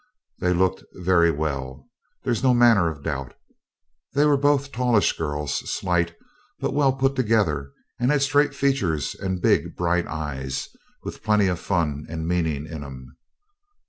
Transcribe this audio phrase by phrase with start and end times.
[0.39, 1.85] They looked very well,
[2.23, 3.35] there's no manner of doubt.
[4.13, 6.15] They were both tallish girls, slight,
[6.59, 10.69] but well put together, and had straight features and big bright eyes,
[11.03, 13.15] with plenty of fun and meaning in 'em.